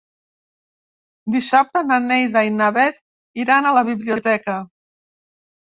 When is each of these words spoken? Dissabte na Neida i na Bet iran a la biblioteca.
Dissabte 1.35 1.83
na 1.91 1.99
Neida 2.07 2.43
i 2.49 2.53
na 2.55 2.71
Bet 2.79 2.97
iran 3.45 3.69
a 3.69 3.75
la 3.79 3.87
biblioteca. 3.91 4.61